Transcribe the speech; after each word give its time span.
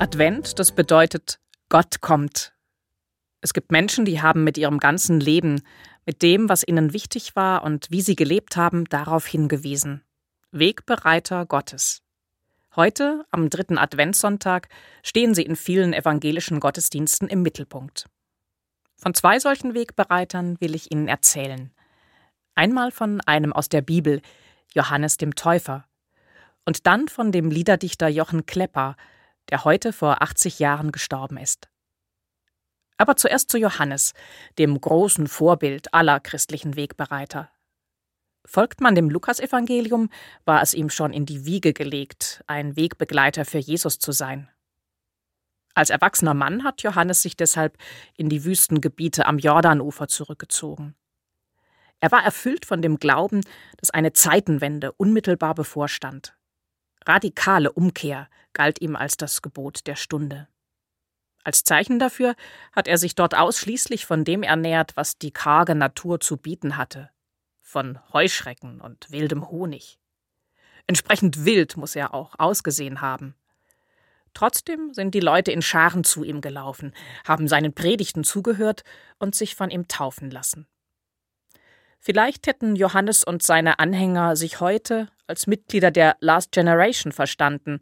Advent, 0.00 0.60
das 0.60 0.70
bedeutet, 0.70 1.40
Gott 1.68 2.00
kommt. 2.00 2.54
Es 3.40 3.52
gibt 3.52 3.72
Menschen, 3.72 4.04
die 4.04 4.22
haben 4.22 4.44
mit 4.44 4.56
ihrem 4.56 4.78
ganzen 4.78 5.18
Leben, 5.18 5.60
mit 6.06 6.22
dem, 6.22 6.48
was 6.48 6.66
ihnen 6.66 6.92
wichtig 6.92 7.34
war 7.34 7.64
und 7.64 7.88
wie 7.90 8.00
sie 8.00 8.14
gelebt 8.14 8.56
haben, 8.56 8.84
darauf 8.84 9.26
hingewiesen. 9.26 10.04
Wegbereiter 10.52 11.46
Gottes. 11.46 12.02
Heute, 12.76 13.24
am 13.32 13.50
dritten 13.50 13.76
Adventssonntag, 13.76 14.68
stehen 15.02 15.34
sie 15.34 15.42
in 15.42 15.56
vielen 15.56 15.92
evangelischen 15.92 16.60
Gottesdiensten 16.60 17.26
im 17.26 17.42
Mittelpunkt. 17.42 18.08
Von 18.94 19.14
zwei 19.14 19.40
solchen 19.40 19.74
Wegbereitern 19.74 20.60
will 20.60 20.76
ich 20.76 20.92
Ihnen 20.92 21.08
erzählen. 21.08 21.72
Einmal 22.54 22.92
von 22.92 23.20
einem 23.22 23.52
aus 23.52 23.68
der 23.68 23.82
Bibel, 23.82 24.22
Johannes 24.74 25.16
dem 25.16 25.34
Täufer, 25.34 25.86
und 26.64 26.86
dann 26.86 27.08
von 27.08 27.32
dem 27.32 27.50
Liederdichter 27.50 28.06
Jochen 28.06 28.46
Klepper, 28.46 28.94
der 29.50 29.64
heute 29.64 29.92
vor 29.92 30.22
80 30.22 30.58
Jahren 30.58 30.92
gestorben 30.92 31.36
ist. 31.36 31.68
Aber 32.96 33.16
zuerst 33.16 33.50
zu 33.50 33.58
Johannes, 33.58 34.12
dem 34.58 34.80
großen 34.80 35.28
Vorbild 35.28 35.94
aller 35.94 36.20
christlichen 36.20 36.76
Wegbereiter. 36.76 37.50
Folgt 38.44 38.80
man 38.80 38.94
dem 38.94 39.10
Lukasevangelium, 39.10 40.08
war 40.44 40.62
es 40.62 40.74
ihm 40.74 40.90
schon 40.90 41.12
in 41.12 41.26
die 41.26 41.44
Wiege 41.44 41.72
gelegt, 41.72 42.42
ein 42.46 42.76
Wegbegleiter 42.76 43.44
für 43.44 43.58
Jesus 43.58 43.98
zu 43.98 44.12
sein. 44.12 44.48
Als 45.74 45.90
erwachsener 45.90 46.34
Mann 46.34 46.64
hat 46.64 46.82
Johannes 46.82 47.22
sich 47.22 47.36
deshalb 47.36 47.76
in 48.16 48.28
die 48.28 48.44
Wüstengebiete 48.44 49.26
am 49.26 49.38
Jordanufer 49.38 50.08
zurückgezogen. 50.08 50.96
Er 52.00 52.10
war 52.10 52.24
erfüllt 52.24 52.64
von 52.64 52.80
dem 52.80 52.98
Glauben, 52.98 53.42
dass 53.76 53.90
eine 53.90 54.12
Zeitenwende 54.12 54.92
unmittelbar 54.92 55.54
bevorstand. 55.54 56.37
Radikale 57.08 57.72
Umkehr 57.72 58.28
galt 58.52 58.82
ihm 58.82 58.94
als 58.94 59.16
das 59.16 59.40
Gebot 59.40 59.86
der 59.86 59.96
Stunde. 59.96 60.46
Als 61.42 61.64
Zeichen 61.64 61.98
dafür 61.98 62.36
hat 62.72 62.86
er 62.86 62.98
sich 62.98 63.14
dort 63.14 63.34
ausschließlich 63.34 64.04
von 64.04 64.24
dem 64.24 64.42
ernährt, 64.42 64.94
was 64.94 65.16
die 65.16 65.30
karge 65.30 65.74
Natur 65.74 66.20
zu 66.20 66.36
bieten 66.36 66.76
hatte, 66.76 67.08
von 67.62 67.98
Heuschrecken 68.12 68.82
und 68.82 69.10
wildem 69.10 69.48
Honig. 69.48 69.98
Entsprechend 70.86 71.46
wild 71.46 71.78
muss 71.78 71.96
er 71.96 72.12
auch 72.12 72.34
ausgesehen 72.38 73.00
haben. 73.00 73.34
Trotzdem 74.34 74.92
sind 74.92 75.14
die 75.14 75.20
Leute 75.20 75.50
in 75.50 75.62
Scharen 75.62 76.04
zu 76.04 76.24
ihm 76.24 76.42
gelaufen, 76.42 76.92
haben 77.26 77.48
seinen 77.48 77.72
Predigten 77.72 78.22
zugehört 78.22 78.84
und 79.18 79.34
sich 79.34 79.54
von 79.54 79.70
ihm 79.70 79.88
taufen 79.88 80.30
lassen. 80.30 80.66
Vielleicht 82.00 82.46
hätten 82.46 82.76
Johannes 82.76 83.24
und 83.24 83.42
seine 83.42 83.78
Anhänger 83.78 84.36
sich 84.36 84.60
heute 84.60 85.08
als 85.26 85.46
Mitglieder 85.46 85.90
der 85.90 86.16
Last 86.20 86.52
Generation 86.52 87.12
verstanden 87.12 87.80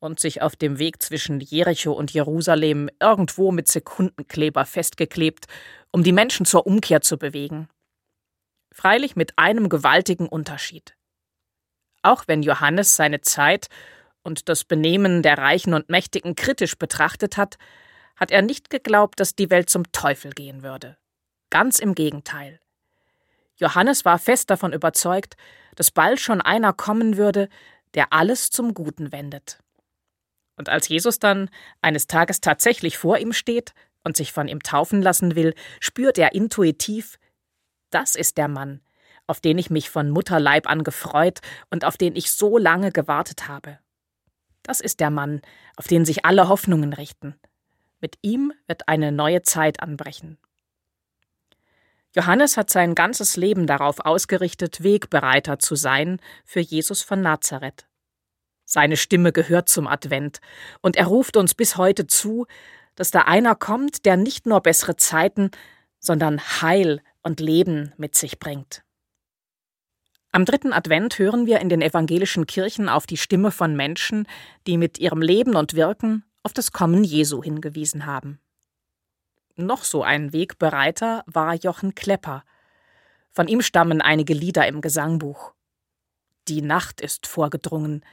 und 0.00 0.20
sich 0.20 0.42
auf 0.42 0.56
dem 0.56 0.78
Weg 0.78 1.02
zwischen 1.02 1.40
Jericho 1.40 1.92
und 1.92 2.12
Jerusalem 2.12 2.88
irgendwo 3.00 3.52
mit 3.52 3.68
Sekundenkleber 3.68 4.64
festgeklebt, 4.64 5.46
um 5.90 6.02
die 6.02 6.12
Menschen 6.12 6.46
zur 6.46 6.66
Umkehr 6.66 7.00
zu 7.00 7.18
bewegen. 7.18 7.68
Freilich 8.72 9.16
mit 9.16 9.38
einem 9.38 9.68
gewaltigen 9.68 10.28
Unterschied. 10.28 10.96
Auch 12.02 12.24
wenn 12.26 12.42
Johannes 12.42 12.96
seine 12.96 13.20
Zeit 13.22 13.68
und 14.22 14.48
das 14.48 14.64
Benehmen 14.64 15.22
der 15.22 15.38
Reichen 15.38 15.74
und 15.74 15.88
Mächtigen 15.88 16.36
kritisch 16.36 16.76
betrachtet 16.76 17.36
hat, 17.36 17.58
hat 18.16 18.30
er 18.30 18.42
nicht 18.42 18.70
geglaubt, 18.70 19.20
dass 19.20 19.34
die 19.34 19.50
Welt 19.50 19.70
zum 19.70 19.90
Teufel 19.92 20.32
gehen 20.32 20.62
würde. 20.62 20.96
Ganz 21.50 21.78
im 21.78 21.94
Gegenteil. 21.94 22.60
Johannes 23.58 24.04
war 24.04 24.18
fest 24.18 24.50
davon 24.50 24.72
überzeugt, 24.72 25.36
dass 25.76 25.90
bald 25.90 26.20
schon 26.20 26.40
einer 26.40 26.72
kommen 26.72 27.16
würde, 27.16 27.48
der 27.94 28.12
alles 28.12 28.50
zum 28.50 28.74
Guten 28.74 29.12
wendet. 29.12 29.58
Und 30.56 30.68
als 30.68 30.88
Jesus 30.88 31.18
dann 31.18 31.50
eines 31.82 32.06
Tages 32.06 32.40
tatsächlich 32.40 32.98
vor 32.98 33.18
ihm 33.18 33.32
steht 33.32 33.74
und 34.04 34.16
sich 34.16 34.32
von 34.32 34.48
ihm 34.48 34.62
taufen 34.62 35.02
lassen 35.02 35.36
will, 35.36 35.54
spürt 35.80 36.18
er 36.18 36.34
intuitiv, 36.34 37.18
das 37.90 38.14
ist 38.14 38.38
der 38.38 38.48
Mann, 38.48 38.80
auf 39.26 39.40
den 39.40 39.58
ich 39.58 39.70
mich 39.70 39.88
von 39.90 40.10
Mutterleib 40.10 40.68
an 40.68 40.84
gefreut 40.84 41.40
und 41.70 41.84
auf 41.84 41.96
den 41.96 42.16
ich 42.16 42.32
so 42.32 42.58
lange 42.58 42.90
gewartet 42.92 43.48
habe. 43.48 43.78
Das 44.62 44.80
ist 44.80 45.00
der 45.00 45.10
Mann, 45.10 45.40
auf 45.76 45.86
den 45.86 46.04
sich 46.04 46.24
alle 46.24 46.48
Hoffnungen 46.48 46.92
richten. 46.92 47.36
Mit 48.00 48.16
ihm 48.22 48.52
wird 48.66 48.88
eine 48.88 49.12
neue 49.12 49.42
Zeit 49.42 49.80
anbrechen. 49.80 50.38
Johannes 52.14 52.56
hat 52.56 52.70
sein 52.70 52.94
ganzes 52.94 53.36
Leben 53.36 53.66
darauf 53.66 54.00
ausgerichtet, 54.00 54.82
Wegbereiter 54.82 55.58
zu 55.58 55.76
sein 55.76 56.20
für 56.44 56.60
Jesus 56.60 57.02
von 57.02 57.20
Nazareth. 57.20 57.86
Seine 58.64 58.96
Stimme 58.96 59.32
gehört 59.32 59.68
zum 59.68 59.86
Advent, 59.86 60.40
und 60.80 60.96
er 60.96 61.06
ruft 61.06 61.36
uns 61.36 61.54
bis 61.54 61.76
heute 61.76 62.06
zu, 62.06 62.46
dass 62.96 63.10
da 63.10 63.22
einer 63.22 63.54
kommt, 63.54 64.04
der 64.04 64.16
nicht 64.16 64.46
nur 64.46 64.60
bessere 64.60 64.96
Zeiten, 64.96 65.50
sondern 66.00 66.40
Heil 66.60 67.00
und 67.22 67.40
Leben 67.40 67.92
mit 67.96 68.14
sich 68.14 68.38
bringt. 68.38 68.82
Am 70.30 70.44
dritten 70.44 70.72
Advent 70.72 71.18
hören 71.18 71.46
wir 71.46 71.60
in 71.60 71.68
den 71.68 71.80
evangelischen 71.80 72.46
Kirchen 72.46 72.88
auf 72.88 73.06
die 73.06 73.16
Stimme 73.16 73.50
von 73.50 73.74
Menschen, 73.74 74.26
die 74.66 74.76
mit 74.76 74.98
ihrem 74.98 75.22
Leben 75.22 75.56
und 75.56 75.74
Wirken 75.74 76.24
auf 76.42 76.52
das 76.52 76.72
Kommen 76.72 77.04
Jesu 77.04 77.42
hingewiesen 77.42 78.04
haben. 78.04 78.38
Noch 79.60 79.82
so 79.82 80.04
ein 80.04 80.32
Wegbereiter 80.32 81.24
war 81.26 81.52
Jochen 81.52 81.96
Klepper. 81.96 82.44
Von 83.32 83.48
ihm 83.48 83.60
stammen 83.60 84.00
einige 84.00 84.32
Lieder 84.32 84.68
im 84.68 84.80
Gesangbuch. 84.80 85.52
Die 86.46 86.62
Nacht 86.62 87.00
ist 87.00 87.26
vorgedrungen, 87.26 88.04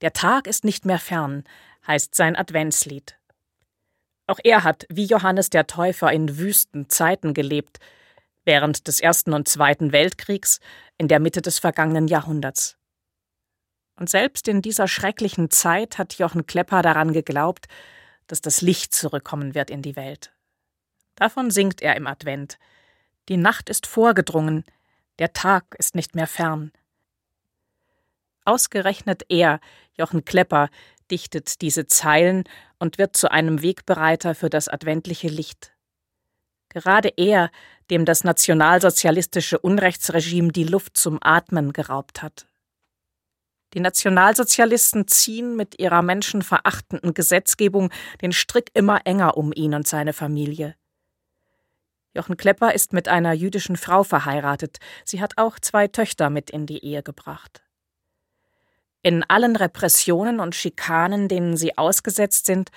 der 0.00 0.12
Tag 0.12 0.46
ist 0.46 0.64
nicht 0.64 0.86
mehr 0.86 1.00
fern, 1.00 1.42
heißt 1.88 2.14
sein 2.14 2.36
Adventslied. 2.36 3.18
Auch 4.28 4.38
er 4.44 4.62
hat, 4.62 4.86
wie 4.90 5.04
Johannes 5.04 5.50
der 5.50 5.66
Täufer, 5.66 6.12
in 6.12 6.38
wüsten 6.38 6.88
Zeiten 6.88 7.34
gelebt, 7.34 7.80
während 8.44 8.86
des 8.86 9.00
Ersten 9.00 9.32
und 9.32 9.48
Zweiten 9.48 9.90
Weltkriegs 9.90 10.60
in 10.98 11.08
der 11.08 11.18
Mitte 11.18 11.42
des 11.42 11.58
vergangenen 11.58 12.06
Jahrhunderts. 12.06 12.76
Und 13.96 14.08
selbst 14.08 14.46
in 14.46 14.62
dieser 14.62 14.86
schrecklichen 14.86 15.50
Zeit 15.50 15.98
hat 15.98 16.14
Jochen 16.14 16.46
Klepper 16.46 16.80
daran 16.80 17.12
geglaubt, 17.12 17.66
dass 18.28 18.40
das 18.40 18.62
Licht 18.62 18.94
zurückkommen 18.94 19.56
wird 19.56 19.68
in 19.68 19.82
die 19.82 19.96
Welt. 19.96 20.32
Davon 21.14 21.50
singt 21.50 21.82
er 21.82 21.96
im 21.96 22.06
Advent. 22.06 22.58
Die 23.28 23.36
Nacht 23.36 23.68
ist 23.68 23.86
vorgedrungen, 23.86 24.64
der 25.18 25.32
Tag 25.32 25.74
ist 25.78 25.94
nicht 25.94 26.14
mehr 26.14 26.26
fern. 26.26 26.72
Ausgerechnet 28.44 29.24
er, 29.28 29.60
Jochen 29.96 30.24
Klepper, 30.24 30.68
dichtet 31.10 31.60
diese 31.60 31.86
Zeilen 31.86 32.44
und 32.78 32.98
wird 32.98 33.16
zu 33.16 33.30
einem 33.30 33.62
Wegbereiter 33.62 34.34
für 34.34 34.50
das 34.50 34.68
adventliche 34.68 35.28
Licht. 35.28 35.72
Gerade 36.70 37.12
er, 37.16 37.50
dem 37.90 38.04
das 38.06 38.24
nationalsozialistische 38.24 39.58
Unrechtsregime 39.58 40.50
die 40.50 40.64
Luft 40.64 40.96
zum 40.96 41.18
Atmen 41.20 41.72
geraubt 41.72 42.22
hat. 42.22 42.46
Die 43.74 43.80
Nationalsozialisten 43.80 45.06
ziehen 45.06 45.56
mit 45.56 45.78
ihrer 45.78 46.02
menschenverachtenden 46.02 47.14
Gesetzgebung 47.14 47.90
den 48.20 48.32
Strick 48.32 48.70
immer 48.74 49.06
enger 49.06 49.36
um 49.36 49.52
ihn 49.54 49.74
und 49.74 49.86
seine 49.86 50.12
Familie. 50.12 50.74
Jochen 52.14 52.36
Klepper 52.36 52.74
ist 52.74 52.92
mit 52.92 53.08
einer 53.08 53.32
jüdischen 53.32 53.76
Frau 53.76 54.04
verheiratet. 54.04 54.78
Sie 55.04 55.20
hat 55.20 55.34
auch 55.38 55.58
zwei 55.58 55.88
Töchter 55.88 56.30
mit 56.30 56.50
in 56.50 56.66
die 56.66 56.84
Ehe 56.84 57.02
gebracht. 57.02 57.62
In 59.02 59.24
allen 59.28 59.56
Repressionen 59.56 60.38
und 60.38 60.54
Schikanen, 60.54 61.28
denen 61.28 61.56
sie 61.56 61.76
ausgesetzt 61.76 62.46
sind, 62.46 62.70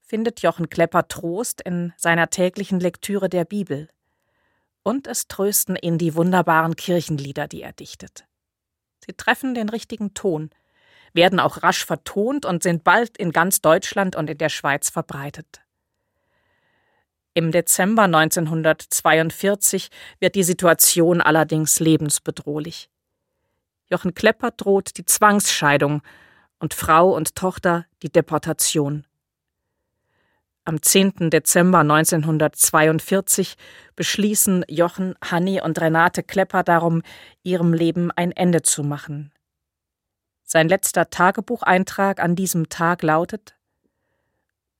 findet 0.00 0.40
Jochen 0.40 0.70
Klepper 0.70 1.06
Trost 1.06 1.60
in 1.60 1.92
seiner 1.96 2.30
täglichen 2.30 2.80
Lektüre 2.80 3.28
der 3.28 3.44
Bibel. 3.44 3.88
Und 4.82 5.06
es 5.06 5.28
trösten 5.28 5.76
ihn 5.76 5.98
die 5.98 6.14
wunderbaren 6.14 6.74
Kirchenlieder, 6.74 7.46
die 7.46 7.62
er 7.62 7.72
dichtet. 7.72 8.24
Sie 9.04 9.12
treffen 9.12 9.54
den 9.54 9.68
richtigen 9.68 10.14
Ton, 10.14 10.50
werden 11.12 11.40
auch 11.40 11.62
rasch 11.62 11.84
vertont 11.84 12.46
und 12.46 12.62
sind 12.62 12.84
bald 12.84 13.18
in 13.18 13.32
ganz 13.32 13.60
Deutschland 13.60 14.16
und 14.16 14.30
in 14.30 14.38
der 14.38 14.48
Schweiz 14.48 14.88
verbreitet. 14.88 15.60
Im 17.38 17.52
Dezember 17.52 18.02
1942 18.02 19.90
wird 20.18 20.34
die 20.34 20.42
Situation 20.42 21.20
allerdings 21.20 21.78
lebensbedrohlich. 21.78 22.90
Jochen 23.88 24.12
Klepper 24.12 24.50
droht 24.50 24.96
die 24.96 25.04
Zwangsscheidung 25.04 26.02
und 26.58 26.74
Frau 26.74 27.14
und 27.14 27.36
Tochter 27.36 27.86
die 28.02 28.10
Deportation. 28.10 29.04
Am 30.64 30.82
10. 30.82 31.30
Dezember 31.30 31.78
1942 31.78 33.54
beschließen 33.94 34.64
Jochen, 34.66 35.14
Hanni 35.24 35.60
und 35.62 35.80
Renate 35.80 36.24
Klepper 36.24 36.64
darum, 36.64 37.02
ihrem 37.44 37.72
Leben 37.72 38.10
ein 38.10 38.32
Ende 38.32 38.62
zu 38.62 38.82
machen. 38.82 39.30
Sein 40.42 40.68
letzter 40.68 41.08
Tagebucheintrag 41.08 42.18
an 42.18 42.34
diesem 42.34 42.68
Tag 42.68 43.04
lautet 43.04 43.57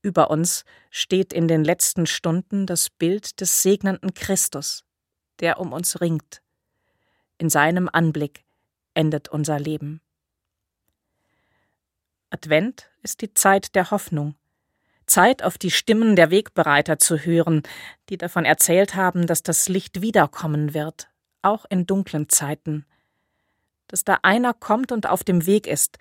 über 0.09 0.31
uns 0.31 0.65
steht 0.91 1.35
in 1.35 1.49
den 1.49 1.63
letzten 1.63 2.07
Stunden 2.07 2.65
das 2.65 2.89
Bild 2.89 3.43
des 3.43 3.63
segnenden 3.63 4.15
Christus, 4.15 4.85
der 5.41 5.61
um 5.61 5.75
uns 5.75 6.01
ringt. 6.01 6.41
In 7.37 7.51
seinem 7.51 7.91
Anblick 7.93 8.47
endet 8.95 9.29
unser 9.29 9.61
Leben. 9.61 10.01
Advent 12.31 12.91
ist 13.03 13.21
die 13.21 13.35
Zeit 13.35 13.75
der 13.75 13.91
Hoffnung, 13.91 14.35
Zeit, 15.07 15.43
auf 15.43 15.59
die 15.59 15.71
Stimmen 15.71 16.17
der 16.17 16.31
Wegbereiter 16.31 16.99
zu 16.99 17.19
hören, 17.19 17.63
die 18.09 18.17
davon 18.17 18.45
erzählt 18.45 18.95
haben, 18.95 19.27
dass 19.27 19.43
das 19.43 19.69
Licht 19.69 20.01
wiederkommen 20.01 20.75
wird, 20.75 21.09
auch 21.43 21.65
in 21.69 21.87
dunklen 21.87 22.29
Zeiten. 22.29 22.87
Dass 23.89 24.05
da 24.05 24.19
einer 24.23 24.55
kommt 24.55 24.93
und 24.93 25.09
auf 25.09 25.25
dem 25.25 25.47
Weg 25.47 25.67
ist, 25.67 25.99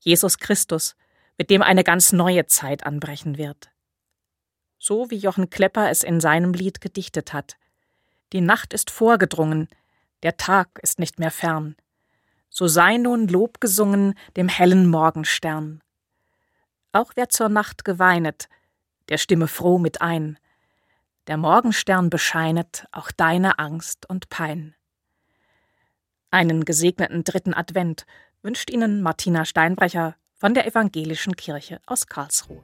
Jesus 0.00 0.38
Christus, 0.38 0.96
mit 1.38 1.50
dem 1.50 1.62
eine 1.62 1.84
ganz 1.84 2.12
neue 2.12 2.46
Zeit 2.46 2.84
anbrechen 2.84 3.38
wird. 3.38 3.70
So 4.78 5.10
wie 5.10 5.16
Jochen 5.16 5.50
Klepper 5.50 5.90
es 5.90 6.02
in 6.02 6.20
seinem 6.20 6.52
Lied 6.52 6.80
gedichtet 6.80 7.32
hat. 7.32 7.56
Die 8.32 8.40
Nacht 8.40 8.74
ist 8.74 8.90
vorgedrungen, 8.90 9.68
der 10.22 10.36
Tag 10.36 10.78
ist 10.82 10.98
nicht 10.98 11.18
mehr 11.18 11.30
fern. 11.30 11.76
So 12.50 12.66
sei 12.66 12.96
nun 12.96 13.28
Lob 13.28 13.60
gesungen 13.60 14.14
dem 14.36 14.48
hellen 14.48 14.88
Morgenstern. 14.88 15.80
Auch 16.92 17.12
wer 17.14 17.28
zur 17.28 17.48
Nacht 17.48 17.84
geweinet, 17.84 18.48
der 19.08 19.18
stimme 19.18 19.48
froh 19.48 19.78
mit 19.78 20.00
ein. 20.02 20.38
Der 21.28 21.36
Morgenstern 21.36 22.10
bescheinet 22.10 22.86
auch 22.90 23.10
deine 23.10 23.58
Angst 23.58 24.08
und 24.08 24.28
Pein. 24.28 24.74
Einen 26.30 26.64
gesegneten 26.64 27.24
dritten 27.24 27.54
Advent 27.54 28.06
wünscht 28.42 28.70
Ihnen 28.70 29.02
Martina 29.02 29.44
Steinbrecher 29.44 30.16
von 30.38 30.54
der 30.54 30.66
Evangelischen 30.66 31.34
Kirche 31.34 31.80
aus 31.86 32.06
Karlsruhe. 32.06 32.56